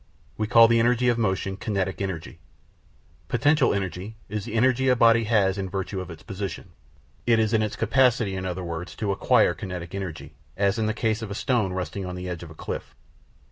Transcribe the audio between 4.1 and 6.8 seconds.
is the energy a body has in virtue of its position